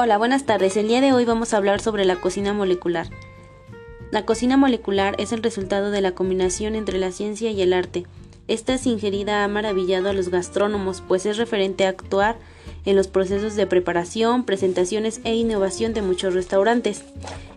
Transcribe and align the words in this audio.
Hola, 0.00 0.16
buenas 0.16 0.46
tardes. 0.46 0.76
El 0.76 0.86
día 0.86 1.00
de 1.00 1.12
hoy 1.12 1.24
vamos 1.24 1.52
a 1.52 1.56
hablar 1.56 1.80
sobre 1.80 2.04
la 2.04 2.14
cocina 2.14 2.52
molecular. 2.52 3.08
La 4.12 4.24
cocina 4.24 4.56
molecular 4.56 5.16
es 5.18 5.32
el 5.32 5.42
resultado 5.42 5.90
de 5.90 6.00
la 6.00 6.12
combinación 6.12 6.76
entre 6.76 7.00
la 7.00 7.10
ciencia 7.10 7.50
y 7.50 7.60
el 7.62 7.72
arte. 7.72 8.06
Esta 8.46 8.76
ingerida 8.84 9.42
ha 9.42 9.48
maravillado 9.48 10.08
a 10.08 10.12
los 10.12 10.28
gastrónomos, 10.28 11.00
pues 11.00 11.26
es 11.26 11.36
referente 11.36 11.84
a 11.84 11.88
actuar 11.88 12.36
en 12.84 12.94
los 12.94 13.08
procesos 13.08 13.56
de 13.56 13.66
preparación, 13.66 14.44
presentaciones 14.44 15.20
e 15.24 15.34
innovación 15.34 15.94
de 15.94 16.02
muchos 16.02 16.32
restaurantes. 16.32 17.02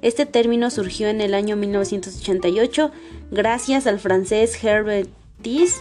Este 0.01 0.25
término 0.25 0.71
surgió 0.71 1.09
en 1.09 1.21
el 1.21 1.35
año 1.35 1.55
1988 1.57 2.89
gracias 3.29 3.85
al 3.85 3.99
francés 3.99 4.63
Herbert 4.63 5.11
Tis 5.43 5.77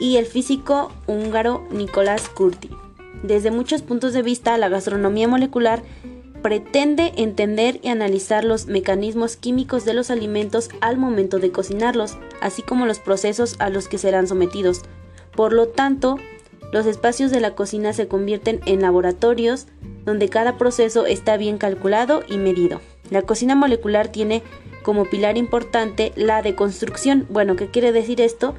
y 0.00 0.16
el 0.16 0.26
físico 0.26 0.90
húngaro 1.06 1.64
Nicolás 1.70 2.28
Curti. 2.28 2.70
Desde 3.22 3.50
muchos 3.50 3.82
puntos 3.82 4.12
de 4.12 4.22
vista, 4.22 4.56
la 4.58 4.68
gastronomía 4.68 5.28
molecular 5.28 5.82
pretende 6.42 7.12
entender 7.16 7.80
y 7.82 7.88
analizar 7.88 8.44
los 8.44 8.66
mecanismos 8.66 9.36
químicos 9.36 9.84
de 9.84 9.94
los 9.94 10.10
alimentos 10.10 10.70
al 10.80 10.96
momento 10.96 11.38
de 11.38 11.52
cocinarlos, 11.52 12.16
así 12.40 12.62
como 12.62 12.86
los 12.86 12.98
procesos 12.98 13.56
a 13.58 13.68
los 13.68 13.88
que 13.88 13.98
serán 13.98 14.26
sometidos. 14.26 14.82
Por 15.36 15.52
lo 15.52 15.68
tanto, 15.68 16.16
los 16.72 16.86
espacios 16.86 17.30
de 17.30 17.40
la 17.40 17.54
cocina 17.54 17.92
se 17.92 18.08
convierten 18.08 18.60
en 18.64 18.82
laboratorios 18.82 19.66
donde 20.04 20.28
cada 20.28 20.56
proceso 20.56 21.04
está 21.04 21.36
bien 21.36 21.58
calculado 21.58 22.22
y 22.28 22.38
medido. 22.38 22.80
La 23.10 23.22
cocina 23.22 23.54
molecular 23.54 24.08
tiene 24.08 24.42
como 24.82 25.04
pilar 25.04 25.36
importante 25.36 26.12
la 26.16 26.42
deconstrucción. 26.42 27.26
Bueno, 27.28 27.56
¿qué 27.56 27.70
quiere 27.70 27.92
decir 27.92 28.20
esto? 28.20 28.54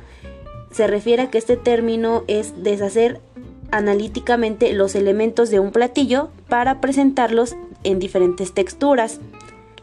Se 0.72 0.88
refiere 0.88 1.23
a 1.23 1.32
que 1.32 1.38
este 1.38 1.58
término 1.58 2.23
es 2.28 2.64
deshacer 2.64 3.22
analíticamente 3.71 4.73
los 4.73 4.95
elementos 4.95 5.50
de 5.50 5.59
un 5.59 5.72
platillo 5.72 6.30
para 6.47 6.81
presentarlos 6.81 7.55
en 7.83 8.00
diferentes 8.00 8.53
texturas. 8.53 9.19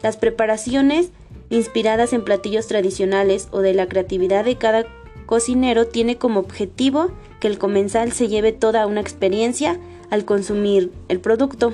Las 0.01 0.17
preparaciones 0.17 1.09
inspiradas 1.49 2.13
en 2.13 2.23
platillos 2.23 2.67
tradicionales 2.67 3.47
o 3.51 3.59
de 3.61 3.73
la 3.73 3.87
creatividad 3.87 4.45
de 4.45 4.57
cada 4.57 4.85
cocinero 5.25 5.87
tiene 5.87 6.17
como 6.17 6.39
objetivo 6.39 7.11
que 7.39 7.47
el 7.47 7.57
comensal 7.57 8.11
se 8.11 8.27
lleve 8.27 8.51
toda 8.51 8.87
una 8.87 9.01
experiencia 9.01 9.79
al 10.09 10.25
consumir 10.25 10.91
el 11.07 11.19
producto. 11.19 11.73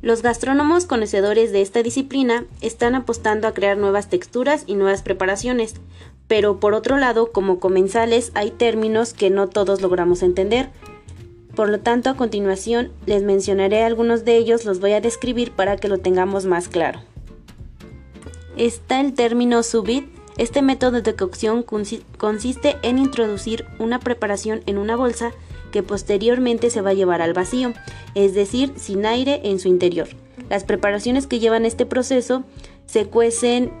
Los 0.00 0.22
gastrónomos 0.22 0.86
conocedores 0.86 1.50
de 1.50 1.60
esta 1.60 1.82
disciplina 1.82 2.44
están 2.60 2.94
apostando 2.94 3.48
a 3.48 3.54
crear 3.54 3.76
nuevas 3.76 4.08
texturas 4.08 4.62
y 4.66 4.74
nuevas 4.74 5.02
preparaciones, 5.02 5.74
pero 6.28 6.60
por 6.60 6.74
otro 6.74 6.98
lado, 6.98 7.32
como 7.32 7.58
comensales, 7.58 8.30
hay 8.34 8.50
términos 8.50 9.14
que 9.14 9.30
no 9.30 9.48
todos 9.48 9.80
logramos 9.80 10.22
entender. 10.22 10.68
Por 11.56 11.70
lo 11.70 11.80
tanto, 11.80 12.10
a 12.10 12.16
continuación 12.16 12.92
les 13.06 13.22
mencionaré 13.22 13.82
algunos 13.82 14.24
de 14.24 14.36
ellos, 14.36 14.64
los 14.64 14.78
voy 14.78 14.92
a 14.92 15.00
describir 15.00 15.50
para 15.50 15.76
que 15.76 15.88
lo 15.88 15.98
tengamos 15.98 16.44
más 16.44 16.68
claro. 16.68 17.00
Está 18.56 19.00
el 19.00 19.14
término 19.14 19.62
subit. 19.62 20.06
Este 20.36 20.62
método 20.62 21.02
de 21.02 21.16
cocción 21.16 21.64
consiste 21.64 22.76
en 22.82 22.98
introducir 22.98 23.64
una 23.80 23.98
preparación 23.98 24.62
en 24.66 24.78
una 24.78 24.94
bolsa 24.94 25.32
que 25.72 25.82
posteriormente 25.82 26.70
se 26.70 26.80
va 26.80 26.90
a 26.90 26.94
llevar 26.94 27.22
al 27.22 27.34
vacío, 27.34 27.72
es 28.14 28.34
decir, 28.34 28.72
sin 28.76 29.04
aire 29.04 29.40
en 29.44 29.58
su 29.58 29.66
interior. 29.66 30.08
Las 30.48 30.62
preparaciones 30.62 31.26
que 31.26 31.40
llevan 31.40 31.66
este 31.66 31.86
proceso 31.86 32.44
se 32.86 33.06
cuecen 33.06 33.72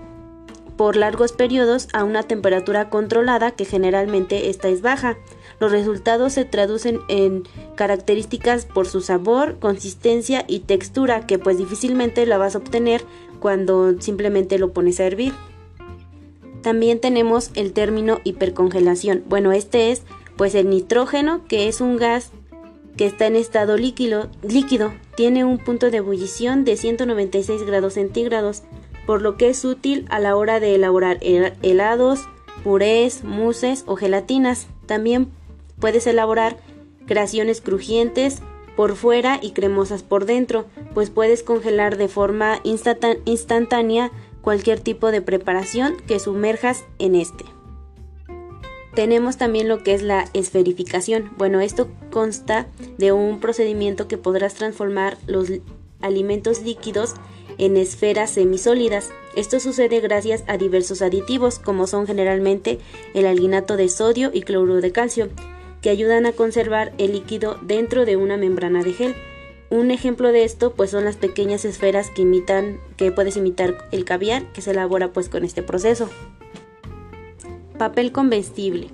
por 0.78 0.94
largos 0.94 1.32
periodos 1.32 1.88
a 1.92 2.04
una 2.04 2.22
temperatura 2.22 2.88
controlada 2.88 3.50
que 3.50 3.64
generalmente 3.64 4.48
esta 4.48 4.68
es 4.68 4.80
baja. 4.80 5.18
Los 5.58 5.72
resultados 5.72 6.34
se 6.34 6.44
traducen 6.44 7.00
en 7.08 7.42
características 7.74 8.64
por 8.64 8.86
su 8.86 9.00
sabor, 9.00 9.58
consistencia 9.58 10.44
y 10.46 10.60
textura 10.60 11.26
que 11.26 11.40
pues 11.40 11.58
difícilmente 11.58 12.24
la 12.26 12.38
vas 12.38 12.54
a 12.54 12.58
obtener 12.58 13.04
cuando 13.40 14.00
simplemente 14.00 14.56
lo 14.58 14.72
pones 14.72 15.00
a 15.00 15.04
hervir. 15.06 15.34
También 16.62 17.00
tenemos 17.00 17.50
el 17.54 17.72
término 17.72 18.20
hipercongelación. 18.22 19.24
Bueno, 19.28 19.50
este 19.50 19.90
es 19.90 20.02
pues 20.36 20.54
el 20.54 20.70
nitrógeno 20.70 21.42
que 21.48 21.66
es 21.66 21.80
un 21.80 21.96
gas 21.96 22.30
que 22.96 23.06
está 23.06 23.26
en 23.26 23.34
estado 23.34 23.76
líquido, 23.76 24.28
líquido 24.42 24.92
tiene 25.16 25.44
un 25.44 25.58
punto 25.58 25.90
de 25.90 25.96
ebullición 25.96 26.64
de 26.64 26.76
196 26.76 27.64
grados 27.64 27.94
centígrados 27.94 28.62
por 29.08 29.22
lo 29.22 29.38
que 29.38 29.48
es 29.48 29.64
útil 29.64 30.04
a 30.10 30.20
la 30.20 30.36
hora 30.36 30.60
de 30.60 30.74
elaborar 30.74 31.16
helados, 31.22 32.28
purés, 32.62 33.24
muses 33.24 33.84
o 33.86 33.96
gelatinas. 33.96 34.66
También 34.84 35.30
puedes 35.80 36.06
elaborar 36.06 36.58
creaciones 37.06 37.62
crujientes 37.62 38.42
por 38.76 38.96
fuera 38.96 39.38
y 39.40 39.52
cremosas 39.52 40.02
por 40.02 40.26
dentro, 40.26 40.66
pues 40.92 41.08
puedes 41.08 41.42
congelar 41.42 41.96
de 41.96 42.08
forma 42.08 42.60
instantánea 42.64 44.12
cualquier 44.42 44.78
tipo 44.78 45.10
de 45.10 45.22
preparación 45.22 45.96
que 46.06 46.20
sumerjas 46.20 46.84
en 46.98 47.14
este. 47.14 47.46
Tenemos 48.94 49.38
también 49.38 49.68
lo 49.68 49.82
que 49.82 49.94
es 49.94 50.02
la 50.02 50.26
esferificación. 50.34 51.30
Bueno, 51.38 51.60
esto 51.62 51.88
consta 52.10 52.66
de 52.98 53.12
un 53.12 53.40
procedimiento 53.40 54.06
que 54.06 54.18
podrás 54.18 54.52
transformar 54.52 55.16
los 55.26 55.48
alimentos 56.00 56.62
líquidos 56.62 57.14
en 57.58 57.76
esferas 57.76 58.30
semisólidas. 58.30 59.10
Esto 59.36 59.60
sucede 59.60 60.00
gracias 60.00 60.44
a 60.46 60.56
diversos 60.56 61.02
aditivos, 61.02 61.58
como 61.58 61.86
son 61.86 62.06
generalmente 62.06 62.78
el 63.14 63.26
alginato 63.26 63.76
de 63.76 63.88
sodio 63.88 64.30
y 64.32 64.42
cloruro 64.42 64.80
de 64.80 64.92
calcio, 64.92 65.28
que 65.82 65.90
ayudan 65.90 66.26
a 66.26 66.32
conservar 66.32 66.92
el 66.98 67.12
líquido 67.12 67.58
dentro 67.62 68.04
de 68.04 68.16
una 68.16 68.36
membrana 68.36 68.82
de 68.82 68.92
gel. 68.92 69.14
Un 69.70 69.90
ejemplo 69.90 70.32
de 70.32 70.44
esto 70.44 70.72
pues 70.72 70.90
son 70.90 71.04
las 71.04 71.16
pequeñas 71.16 71.64
esferas 71.64 72.10
que 72.10 72.22
imitan 72.22 72.80
que 72.96 73.12
puedes 73.12 73.36
imitar 73.36 73.86
el 73.92 74.04
caviar 74.04 74.50
que 74.52 74.62
se 74.62 74.70
elabora 74.70 75.12
pues 75.12 75.28
con 75.28 75.44
este 75.44 75.62
proceso. 75.62 76.08
Papel 77.76 78.10
comestible. 78.10 78.88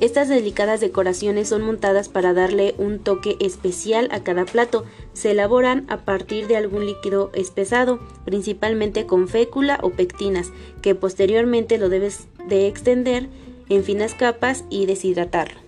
Estas 0.00 0.28
delicadas 0.28 0.80
decoraciones 0.80 1.48
son 1.48 1.62
montadas 1.62 2.08
para 2.08 2.32
darle 2.32 2.74
un 2.78 3.00
toque 3.00 3.36
especial 3.40 4.08
a 4.12 4.22
cada 4.22 4.44
plato. 4.44 4.84
Se 5.12 5.32
elaboran 5.32 5.86
a 5.88 6.04
partir 6.04 6.46
de 6.46 6.56
algún 6.56 6.86
líquido 6.86 7.32
espesado, 7.34 7.98
principalmente 8.24 9.06
con 9.06 9.26
fécula 9.26 9.80
o 9.82 9.90
pectinas, 9.90 10.52
que 10.82 10.94
posteriormente 10.94 11.78
lo 11.78 11.88
debes 11.88 12.28
de 12.46 12.68
extender 12.68 13.28
en 13.68 13.82
finas 13.82 14.14
capas 14.14 14.64
y 14.70 14.86
deshidratarlo. 14.86 15.58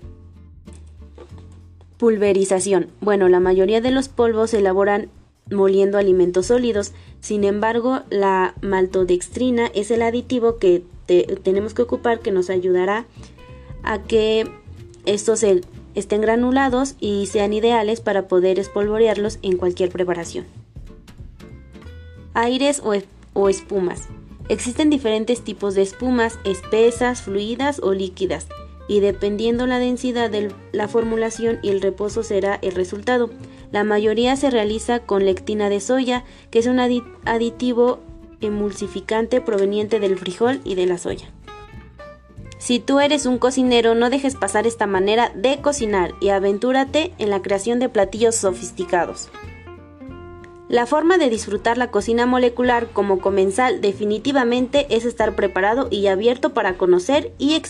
Pulverización. 1.99 2.87
Bueno, 3.01 3.29
la 3.29 3.41
mayoría 3.41 3.81
de 3.81 3.91
los 3.91 4.09
polvos 4.09 4.51
se 4.51 4.59
elaboran 4.59 5.11
moliendo 5.51 5.99
alimentos 5.99 6.47
sólidos. 6.47 6.93
Sin 7.19 7.43
embargo, 7.43 8.03
la 8.11 8.55
maltodextrina 8.63 9.67
es 9.75 9.91
el 9.91 10.03
aditivo 10.03 10.59
que 10.59 10.85
tenemos 11.43 11.75
que 11.75 11.83
ocupar 11.83 12.21
que 12.21 12.31
nos 12.31 12.49
ayudará 12.49 12.99
a 12.99 13.40
que 14.07 14.51
estos 15.07 15.45
estén 15.95 16.21
granulados 16.21 16.95
y 17.01 17.27
sean 17.27 17.53
ideales 17.53 18.01
para 18.01 18.29
poder 18.29 18.59
espolvorearlos 18.59 19.39
en 19.43 19.57
cualquier 19.57 19.91
preparación. 19.91 20.47
Aires 22.35 22.81
o, 22.85 22.95
o 23.33 23.49
espumas. 23.49 24.09
Existen 24.49 24.91
diferentes 24.91 25.43
tipos 25.43 25.75
de 25.75 25.83
espumas, 25.83 26.39
espesas, 26.45 27.23
fluidas 27.23 27.81
o 27.83 27.93
líquidas, 27.93 28.49
y 28.89 28.99
dependiendo 28.99 29.67
la 29.67 29.79
densidad 29.79 30.31
de 30.31 30.53
la 30.73 30.89
formulación 30.89 31.61
y 31.63 31.69
el 31.69 31.81
reposo 31.81 32.25
será 32.25 32.59
el 32.61 32.73
resultado. 32.73 33.31
La 33.71 33.85
mayoría 33.85 34.35
se 34.35 34.51
realiza 34.51 34.99
con 34.99 35.25
lectina 35.25 35.69
de 35.69 35.79
soya, 35.79 36.25
que 36.51 36.59
es 36.59 36.67
un 36.67 36.81
aditivo 36.81 38.01
emulsificante 38.41 39.41
proveniente 39.41 40.01
del 40.01 40.19
frijol 40.19 40.61
y 40.65 40.75
de 40.75 40.87
la 40.87 40.99
soya. 40.99 41.31
Si 42.71 42.79
tú 42.79 43.01
eres 43.01 43.27
un 43.27 43.39
cocinero, 43.39 43.97
no 43.97 44.11
dejes 44.11 44.37
pasar 44.37 44.65
esta 44.65 44.87
manera 44.87 45.33
de 45.35 45.61
cocinar 45.61 46.15
y 46.21 46.29
aventúrate 46.29 47.11
en 47.19 47.29
la 47.29 47.43
creación 47.43 47.81
de 47.81 47.89
platillos 47.89 48.37
sofisticados. 48.37 49.29
La 50.69 50.87
forma 50.87 51.19
de 51.19 51.29
disfrutar 51.31 51.79
la 51.79 51.91
cocina 51.91 52.27
molecular 52.27 52.87
como 52.93 53.19
comensal 53.19 53.81
definitivamente 53.81 54.87
es 54.89 55.05
estar 55.05 55.35
preparado 55.35 55.89
y 55.91 56.07
abierto 56.07 56.55
para 56.55 56.75
conocer 56.75 57.33
y 57.39 57.61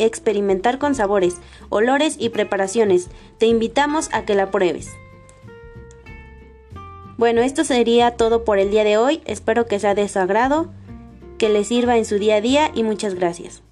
experimentar 0.00 0.80
con 0.80 0.96
sabores, 0.96 1.36
olores 1.68 2.16
y 2.18 2.30
preparaciones. 2.30 3.10
Te 3.38 3.46
invitamos 3.46 4.08
a 4.10 4.24
que 4.24 4.34
la 4.34 4.50
pruebes. 4.50 4.90
Bueno, 7.16 7.42
esto 7.42 7.62
sería 7.62 8.16
todo 8.16 8.42
por 8.42 8.58
el 8.58 8.72
día 8.72 8.82
de 8.82 8.96
hoy. 8.96 9.20
Espero 9.24 9.66
que 9.66 9.78
sea 9.78 9.94
de 9.94 10.08
su 10.08 10.18
agrado, 10.18 10.72
que 11.38 11.48
les 11.48 11.68
sirva 11.68 11.96
en 11.96 12.04
su 12.04 12.18
día 12.18 12.34
a 12.34 12.40
día 12.40 12.72
y 12.74 12.82
muchas 12.82 13.14
gracias. 13.14 13.62